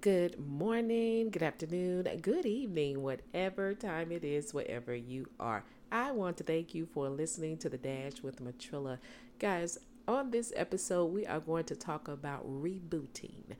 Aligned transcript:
good 0.00 0.38
morning, 0.38 1.28
good 1.28 1.42
afternoon, 1.42 2.08
good 2.22 2.46
evening, 2.46 3.02
whatever 3.02 3.74
time 3.74 4.10
it 4.10 4.24
is, 4.24 4.54
wherever 4.54 4.94
you 4.94 5.26
are. 5.38 5.62
I 5.92 6.12
want 6.12 6.38
to 6.38 6.44
thank 6.44 6.74
you 6.74 6.86
for 6.86 7.10
listening 7.10 7.58
to 7.58 7.68
the 7.68 7.76
Dash 7.76 8.22
with 8.22 8.42
Matrilla. 8.42 8.98
Guys, 9.38 9.78
on 10.08 10.30
this 10.30 10.54
episode, 10.56 11.12
we 11.12 11.26
are 11.26 11.40
going 11.40 11.64
to 11.64 11.76
talk 11.76 12.08
about 12.08 12.46
rebooting 12.46 13.56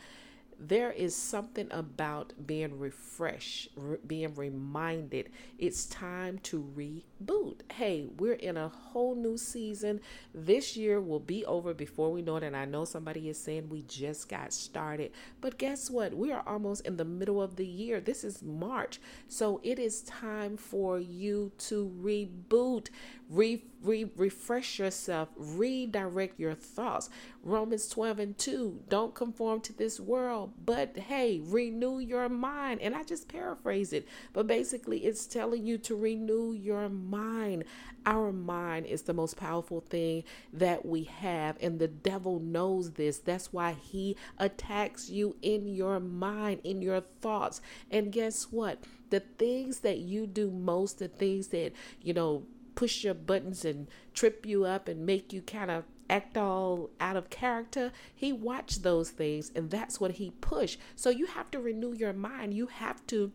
there 0.60 0.92
is 0.92 1.16
something 1.16 1.68
about 1.70 2.34
being 2.46 2.78
refreshed, 2.78 3.70
re- 3.76 3.96
being 4.06 4.34
reminded 4.34 5.30
it's 5.58 5.86
time 5.86 6.38
to 6.40 6.62
reboot. 6.76 7.60
Hey, 7.72 8.08
we're 8.18 8.34
in 8.34 8.56
a 8.56 8.68
whole 8.68 9.14
new 9.14 9.36
season. 9.38 10.00
This 10.34 10.76
year 10.76 11.00
will 11.00 11.20
be 11.20 11.44
over 11.46 11.72
before 11.74 12.12
we 12.12 12.22
know 12.22 12.36
it. 12.36 12.42
And 12.42 12.56
I 12.56 12.66
know 12.66 12.84
somebody 12.84 13.28
is 13.28 13.38
saying 13.38 13.68
we 13.68 13.82
just 13.82 14.28
got 14.28 14.52
started. 14.52 15.12
But 15.40 15.58
guess 15.58 15.90
what? 15.90 16.14
We 16.14 16.30
are 16.32 16.42
almost 16.46 16.86
in 16.86 16.96
the 16.96 17.04
middle 17.04 17.40
of 17.40 17.56
the 17.56 17.66
year. 17.66 18.00
This 18.00 18.22
is 18.24 18.42
March. 18.42 19.00
So 19.28 19.60
it 19.62 19.78
is 19.78 20.02
time 20.02 20.56
for 20.56 20.98
you 20.98 21.52
to 21.58 21.92
reboot, 22.02 22.88
re- 23.28 23.64
re- 23.82 24.10
refresh 24.16 24.78
yourself, 24.78 25.28
redirect 25.36 26.38
your 26.38 26.54
thoughts. 26.54 27.10
Romans 27.42 27.88
12 27.88 28.18
and 28.18 28.38
2 28.38 28.82
don't 28.88 29.14
conform 29.14 29.60
to 29.62 29.72
this 29.72 29.98
world, 30.00 30.49
but 30.64 30.96
hey, 30.96 31.40
renew 31.44 31.98
your 31.98 32.28
mind. 32.28 32.80
And 32.80 32.94
I 32.94 33.02
just 33.02 33.28
paraphrase 33.28 33.92
it, 33.92 34.06
but 34.32 34.46
basically, 34.46 35.04
it's 35.04 35.26
telling 35.26 35.66
you 35.66 35.78
to 35.78 35.96
renew 35.96 36.52
your 36.52 36.88
mind. 36.88 37.64
Our 38.06 38.32
mind 38.32 38.86
is 38.86 39.02
the 39.02 39.12
most 39.12 39.36
powerful 39.36 39.80
thing 39.80 40.24
that 40.52 40.86
we 40.86 41.04
have, 41.04 41.56
and 41.60 41.78
the 41.78 41.88
devil 41.88 42.40
knows 42.40 42.92
this. 42.92 43.18
That's 43.18 43.52
why 43.52 43.72
he 43.72 44.16
attacks 44.38 45.10
you 45.10 45.36
in 45.42 45.66
your 45.66 46.00
mind, 46.00 46.60
in 46.64 46.80
your 46.82 47.02
thoughts. 47.20 47.60
And 47.90 48.12
guess 48.12 48.44
what? 48.44 48.84
The 49.10 49.20
things 49.20 49.80
that 49.80 49.98
you 49.98 50.26
do 50.26 50.50
most, 50.50 50.98
the 50.98 51.08
things 51.08 51.48
that, 51.48 51.72
you 52.00 52.14
know, 52.14 52.46
push 52.74 53.04
your 53.04 53.14
buttons 53.14 53.64
and 53.64 53.88
trip 54.14 54.46
you 54.46 54.64
up 54.64 54.88
and 54.88 55.04
make 55.04 55.32
you 55.32 55.42
kind 55.42 55.70
of 55.70 55.84
act 56.10 56.36
all 56.36 56.90
out 57.00 57.16
of 57.16 57.30
character. 57.30 57.92
He 58.14 58.32
watched 58.32 58.82
those 58.82 59.10
things 59.10 59.50
and 59.54 59.70
that's 59.70 60.00
what 60.00 60.12
he 60.12 60.32
pushed. 60.40 60.78
So 60.96 61.10
you 61.10 61.26
have 61.26 61.50
to 61.52 61.60
renew 61.60 61.92
your 61.92 62.12
mind. 62.12 62.54
You 62.54 62.66
have 62.66 63.06
to 63.08 63.32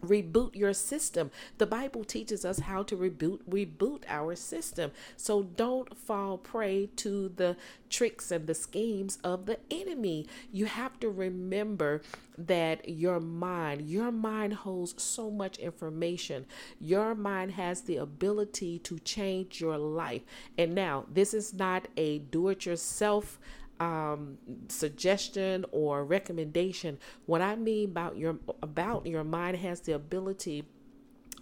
reboot 0.00 0.54
your 0.54 0.72
system. 0.72 1.30
The 1.58 1.66
Bible 1.66 2.04
teaches 2.04 2.44
us 2.44 2.60
how 2.60 2.82
to 2.84 2.96
reboot 2.96 3.40
reboot 3.48 4.02
our 4.08 4.34
system. 4.34 4.90
So 5.16 5.42
don't 5.42 5.96
fall 5.96 6.38
prey 6.38 6.88
to 6.96 7.32
the 7.36 7.56
tricks 7.88 8.30
and 8.30 8.46
the 8.46 8.54
schemes 8.54 9.18
of 9.22 9.46
the 9.46 9.58
enemy. 9.70 10.26
You 10.52 10.66
have 10.66 10.98
to 11.00 11.10
remember 11.10 12.02
that 12.38 12.88
your 12.88 13.20
mind, 13.20 13.82
your 13.82 14.10
mind 14.10 14.54
holds 14.54 15.00
so 15.02 15.30
much 15.30 15.58
information. 15.58 16.46
Your 16.80 17.14
mind 17.14 17.52
has 17.52 17.82
the 17.82 17.96
ability 17.96 18.78
to 18.80 18.98
change 19.00 19.60
your 19.60 19.76
life. 19.76 20.22
And 20.56 20.74
now, 20.74 21.04
this 21.12 21.34
is 21.34 21.52
not 21.52 21.88
a 21.96 22.18
do 22.18 22.48
it 22.48 22.64
yourself 22.64 23.38
um, 23.80 24.38
suggestion 24.68 25.64
or 25.72 26.04
recommendation. 26.04 26.98
What 27.26 27.40
I 27.40 27.56
mean 27.56 27.90
about 27.90 28.16
your 28.16 28.38
about 28.62 29.06
your 29.06 29.24
mind 29.24 29.56
has 29.58 29.80
the 29.80 29.92
ability 29.92 30.64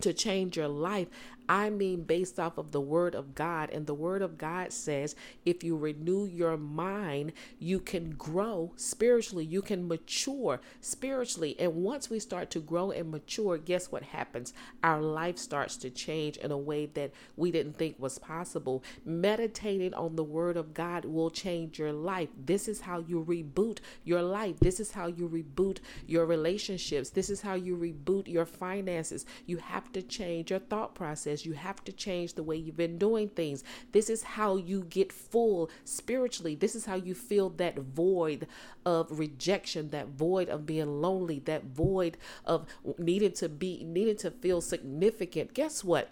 to 0.00 0.12
change 0.12 0.56
your 0.56 0.69
life. 0.69 1.08
I 1.49 1.71
mean, 1.71 2.03
based 2.03 2.39
off 2.39 2.59
of 2.59 2.73
the 2.73 2.81
Word 2.81 3.15
of 3.15 3.35
God. 3.35 3.71
And 3.71 3.87
the 3.87 3.95
Word 3.95 4.21
of 4.21 4.37
God 4.37 4.73
says 4.73 5.17
if 5.47 5.65
you 5.65 5.77
renew 5.77 6.27
your 6.27 6.59
mind, 6.59 7.33
you 7.59 7.81
can 7.81 8.11
grow 8.11 8.73
spiritually, 8.77 9.47
you 9.47 9.63
can 9.63 9.89
mature 9.89 10.61
spiritually. 10.81 11.57
And 11.59 11.77
once 11.77 12.11
we 12.11 12.19
start 12.19 12.51
to 12.51 12.61
grow 12.61 12.91
and 12.91 13.11
mature, 13.11 13.57
guess 13.57 13.91
what 13.91 14.03
happens? 14.03 14.53
Our 14.83 15.01
life 15.01 15.39
starts 15.39 15.77
to 15.79 15.91
change 15.91 16.37
in 16.37 16.51
a 16.51 16.59
way 16.59 16.87
that 16.87 17.13
we 17.37 17.51
didn't 17.51 17.79
think 17.79 17.97
was 17.99 18.19
possible. 18.19 18.85
Meditating 19.05 19.95
on 19.95 20.17
the 20.17 20.25
Word 20.25 20.58
of 20.58 20.75
God 20.75 21.07
will 21.07 21.31
change 21.31 21.79
your 21.79 21.92
life. 21.92 22.29
This 22.45 22.69
is 22.69 22.83
how 22.83 22.98
you 22.98 23.25
reboot 23.25 23.79
your 24.05 24.23
life. 24.23 24.61
This 24.61 24.81
is 24.81 24.92
how 24.92 25.07
you 25.07 25.29
reboot 25.29 25.79
your 26.07 26.27
relationships. 26.27 27.11
This 27.11 27.31
is 27.31 27.41
how 27.41 27.55
you 27.55 27.77
reboot 27.77 28.29
your 28.29 28.45
finances. 28.45 29.25
You 29.47 29.57
have 29.58 29.91
to 29.92 30.03
change 30.03 30.51
your 30.51 30.61
thought 30.61 30.95
process 30.95 31.38
you 31.45 31.53
have 31.53 31.85
to 31.85 31.93
change 31.93 32.35
the 32.35 32.43
way 32.43 32.57
you've 32.57 32.77
been 32.77 32.99
doing 32.99 33.29
things. 33.29 33.65
This 33.93 34.11
is 34.11 34.23
how 34.23 34.57
you 34.57 34.85
get 34.85 35.13
full 35.13 35.71
spiritually. 35.85 36.55
This 36.55 36.75
is 36.75 36.87
how 36.87 36.97
you 36.97 37.15
fill 37.15 37.51
that 37.51 37.79
void 37.79 38.47
of 38.85 39.19
rejection, 39.19 39.89
that 39.91 40.09
void 40.09 40.49
of 40.49 40.67
being 40.67 41.01
lonely, 41.01 41.41
that 41.41 41.65
void 41.65 42.17
of 42.45 42.67
needing 42.99 43.33
to 43.33 43.49
be, 43.49 43.85
needing 43.85 44.17
to 44.19 44.31
feel 44.31 44.61
significant. 44.61 45.55
Guess 45.55 45.85
what? 45.85 46.11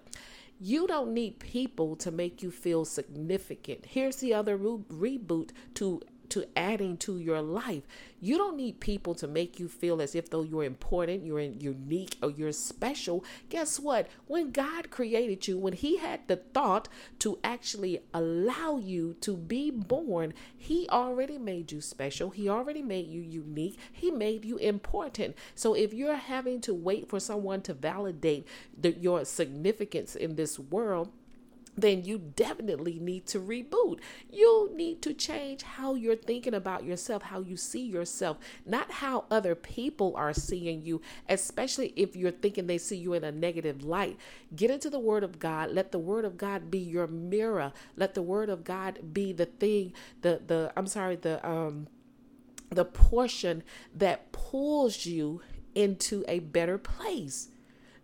You 0.59 0.87
don't 0.87 1.13
need 1.13 1.39
people 1.39 1.97
to 1.97 2.11
make 2.11 2.43
you 2.43 2.51
feel 2.51 2.87
significant. 2.87 3.85
Here's 3.87 4.17
the 4.17 4.33
other 4.33 4.57
re- 4.57 5.19
reboot 5.19 5.51
to 5.75 6.01
to 6.37 6.47
adding 6.55 6.99
to 6.99 7.17
your 7.17 7.41
life. 7.41 7.83
You 8.21 8.37
don't 8.37 8.59
need 8.59 8.79
people 8.79 9.15
to 9.15 9.27
make 9.27 9.59
you 9.59 9.69
feel 9.69 10.03
as 10.03 10.15
if 10.15 10.29
though 10.29 10.43
you're 10.43 10.65
important, 10.65 11.25
you're 11.25 11.41
unique, 11.41 12.19
or 12.23 12.31
you're 12.31 12.53
special. 12.53 13.25
Guess 13.49 13.81
what? 13.81 14.07
When 14.27 14.53
God 14.53 14.91
created 14.91 15.49
you, 15.49 15.57
when 15.57 15.73
He 15.73 15.97
had 15.97 16.29
the 16.29 16.37
thought 16.37 16.89
to 17.21 17.39
actually 17.43 18.01
allow 18.13 18.77
you 18.77 19.15
to 19.23 19.35
be 19.35 19.71
born, 19.71 20.35
He 20.59 20.87
already 20.91 21.39
made 21.39 21.73
you 21.73 21.81
special. 21.81 22.29
He 22.29 22.51
already 22.51 22.83
made 22.83 23.07
you 23.07 23.23
unique. 23.23 23.79
He 23.91 24.11
made 24.11 24.45
you 24.45 24.59
important. 24.59 25.37
So 25.55 25.73
if 25.73 25.95
you're 25.95 26.17
having 26.17 26.61
to 26.63 26.75
wait 26.75 27.09
for 27.09 27.19
someone 27.19 27.63
to 27.63 27.73
validate 27.73 28.47
the, 28.79 28.93
your 28.93 29.25
significance 29.25 30.15
in 30.15 30.37
this 30.37 30.59
world, 30.59 31.13
then 31.77 32.05
you 32.05 32.19
definitely 32.19 32.99
need 32.99 33.27
to 33.27 33.41
reboot. 33.41 34.01
You 34.31 34.71
need 34.75 35.03
to 35.03 35.13
change 35.13 35.63
how 35.63 35.95
you're 35.95 36.17
thinking 36.17 36.55
about 36.55 36.85
yourself, 36.85 37.25
how 37.25 37.41
you 37.41 37.57
see 37.57 37.85
yourself, 37.85 38.39
not 38.65 38.91
how 38.91 39.25
other 39.31 39.55
people 39.55 40.15
are 40.17 40.33
seeing 40.33 40.85
you, 40.85 41.01
especially 41.29 41.93
if 41.97 42.17
you're 42.17 42.31
thinking 42.31 42.67
they 42.67 42.79
see 42.79 42.97
you 42.97 43.13
in 43.13 43.25
a 43.25 43.33
negative 43.33 43.85
light. 43.85 44.17
Get 44.55 44.71
into 44.71 44.91
the 44.91 44.99
Word 44.99 45.23
of 45.23 45.39
God. 45.39 45.71
Let 45.71 45.93
the 45.93 45.99
Word 45.99 46.25
of 46.25 46.37
God 46.37 46.71
be 46.71 46.79
your 46.79 47.07
mirror. 47.07 47.73
Let 47.97 48.15
the 48.15 48.23
Word 48.23 48.49
of 48.49 48.65
God 48.65 49.13
be 49.13 49.33
the 49.33 49.47
thing, 49.47 49.93
the 50.23 50.41
the 50.47 50.73
I'm 50.77 50.87
sorry, 50.87 51.17
the 51.17 51.47
um 51.47 51.89
the 52.71 52.85
portion 52.85 53.63
that 53.95 54.33
pulls 54.33 55.07
you 55.07 55.41
into 55.75 56.25
a 56.27 56.41
better 56.41 56.79
place. 56.79 57.49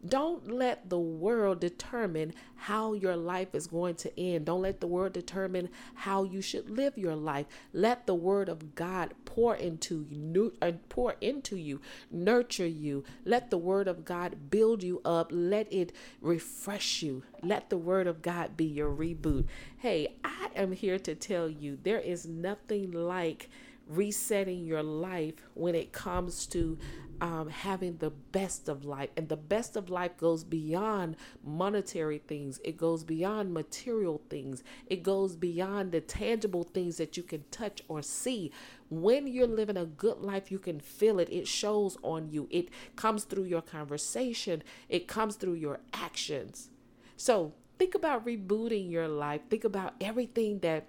Don't 0.06 0.50
let 0.50 0.90
the 0.90 0.98
world 0.98 1.60
determine 1.60 2.34
how 2.56 2.92
your 2.92 3.16
life 3.16 3.54
is 3.54 3.68
going 3.68 3.94
to 3.96 4.20
end. 4.20 4.46
Don't 4.46 4.62
let 4.62 4.80
the 4.80 4.86
world 4.86 5.12
determine 5.12 5.68
how 5.94 6.24
you 6.24 6.42
should 6.42 6.68
live 6.68 6.98
your 6.98 7.14
life. 7.14 7.46
Let 7.72 8.06
the 8.06 8.14
word 8.14 8.48
of 8.48 8.74
God 8.74 9.14
pour 9.24 9.54
into 9.54 10.06
you, 10.10 10.54
uh, 10.60 10.72
pour 10.88 11.14
into 11.20 11.56
you, 11.56 11.80
nurture 12.10 12.66
you. 12.66 13.04
Let 13.24 13.50
the 13.50 13.58
word 13.58 13.86
of 13.86 14.04
God 14.04 14.50
build 14.50 14.82
you 14.82 15.00
up. 15.04 15.28
Let 15.30 15.72
it 15.72 15.92
refresh 16.20 17.02
you. 17.02 17.22
Let 17.42 17.70
the 17.70 17.78
word 17.78 18.06
of 18.08 18.22
God 18.22 18.56
be 18.56 18.64
your 18.64 18.90
reboot. 18.90 19.46
Hey, 19.78 20.16
I 20.24 20.48
am 20.56 20.72
here 20.72 20.98
to 20.98 21.14
tell 21.14 21.48
you 21.48 21.78
there 21.82 22.00
is 22.00 22.26
nothing 22.26 22.90
like 22.90 23.48
resetting 23.86 24.64
your 24.64 24.82
life 24.82 25.34
when 25.54 25.74
it 25.74 25.92
comes 25.92 26.46
to 26.46 26.78
um, 27.22 27.48
having 27.48 27.98
the 27.98 28.10
best 28.10 28.68
of 28.68 28.84
life. 28.84 29.10
And 29.16 29.28
the 29.28 29.36
best 29.36 29.76
of 29.76 29.88
life 29.88 30.16
goes 30.16 30.42
beyond 30.42 31.16
monetary 31.44 32.18
things, 32.18 32.60
it 32.64 32.76
goes 32.76 33.04
beyond 33.04 33.54
material 33.54 34.20
things, 34.28 34.64
it 34.86 35.04
goes 35.04 35.36
beyond 35.36 35.92
the 35.92 36.00
tangible 36.00 36.64
things 36.64 36.96
that 36.96 37.16
you 37.16 37.22
can 37.22 37.44
touch 37.52 37.82
or 37.86 38.02
see. 38.02 38.50
When 38.90 39.28
you're 39.28 39.46
living 39.46 39.76
a 39.76 39.86
good 39.86 40.18
life, 40.18 40.50
you 40.50 40.58
can 40.58 40.80
feel 40.80 41.20
it. 41.20 41.28
It 41.30 41.46
shows 41.46 41.96
on 42.02 42.28
you, 42.28 42.48
it 42.50 42.68
comes 42.96 43.22
through 43.24 43.44
your 43.44 43.62
conversation, 43.62 44.64
it 44.88 45.06
comes 45.06 45.36
through 45.36 45.54
your 45.54 45.78
actions. 45.92 46.70
So, 47.16 47.54
think 47.78 47.94
about 47.94 48.26
rebooting 48.26 48.90
your 48.90 49.06
life. 49.06 49.42
Think 49.48 49.62
about 49.62 49.94
everything 50.00 50.58
that 50.60 50.86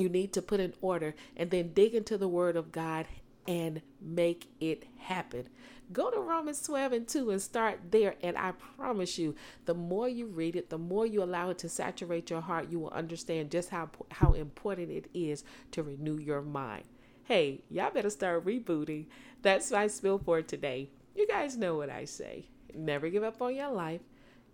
you 0.00 0.08
need 0.08 0.32
to 0.32 0.42
put 0.42 0.60
in 0.60 0.74
order 0.80 1.14
and 1.36 1.50
then 1.50 1.72
dig 1.72 1.94
into 1.94 2.16
the 2.18 2.28
word 2.28 2.56
of 2.56 2.72
God 2.72 3.06
and 3.46 3.82
make 4.00 4.48
it 4.60 4.84
happen. 4.98 5.48
Go 5.92 6.10
to 6.10 6.20
Romans 6.20 6.62
12 6.62 6.92
and 6.92 7.08
2 7.08 7.30
and 7.30 7.42
start 7.42 7.80
there. 7.90 8.14
And 8.22 8.38
I 8.38 8.52
promise 8.76 9.18
you, 9.18 9.34
the 9.64 9.74
more 9.74 10.08
you 10.08 10.26
read 10.26 10.54
it, 10.54 10.70
the 10.70 10.78
more 10.78 11.04
you 11.04 11.22
allow 11.22 11.50
it 11.50 11.58
to 11.58 11.68
saturate 11.68 12.30
your 12.30 12.40
heart, 12.40 12.70
you 12.70 12.78
will 12.78 12.90
understand 12.90 13.50
just 13.50 13.70
how, 13.70 13.90
how 14.12 14.32
important 14.34 14.90
it 14.90 15.10
is 15.12 15.42
to 15.72 15.82
renew 15.82 16.18
your 16.18 16.42
mind. 16.42 16.84
Hey, 17.24 17.62
y'all 17.68 17.90
better 17.90 18.10
start 18.10 18.44
rebooting. 18.44 19.06
That's 19.42 19.70
my 19.70 19.88
spill 19.88 20.18
for 20.18 20.42
today. 20.42 20.90
You 21.16 21.26
guys 21.26 21.56
know 21.56 21.74
what 21.74 21.90
I 21.90 22.04
say. 22.04 22.46
Never 22.72 23.08
give 23.08 23.24
up 23.24 23.42
on 23.42 23.56
your 23.56 23.70
life, 23.70 24.02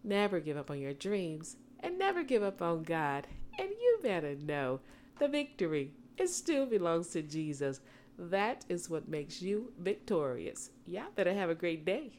never 0.03 0.41
give 0.41 0.57
up 0.57 0.71
on 0.71 0.79
your 0.79 0.95
dreams, 0.95 1.57
and 1.81 1.99
never 1.99 2.23
give 2.23 2.43
up 2.43 2.63
on 2.63 2.83
God. 2.83 3.27
And 3.59 3.69
you 3.69 3.99
better 4.03 4.37
know 4.37 4.81
the 5.19 5.29
victory, 5.29 5.93
it 6.17 6.29
still 6.29 6.67
belongs 6.67 7.09
to 7.09 7.23
Jesus. 7.23 7.81
That 8.19 8.65
is 8.69 8.89
what 8.89 9.09
makes 9.09 9.43
you 9.43 9.73
victorious. 9.79 10.71
Y'all 10.87 11.11
better 11.15 11.35
have 11.35 11.51
a 11.51 11.55
great 11.55 11.85
day. 11.85 12.13